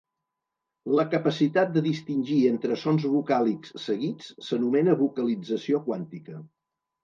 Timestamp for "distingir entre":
1.89-2.79